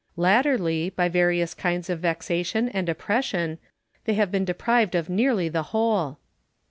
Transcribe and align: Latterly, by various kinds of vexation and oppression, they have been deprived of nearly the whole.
Latterly, 0.17 0.89
by 0.89 1.09
various 1.09 1.53
kinds 1.53 1.87
of 1.87 1.99
vexation 1.99 2.69
and 2.69 2.89
oppression, 2.89 3.59
they 4.05 4.15
have 4.15 4.31
been 4.31 4.45
deprived 4.45 4.95
of 4.95 5.09
nearly 5.09 5.47
the 5.47 5.61
whole. 5.77 6.17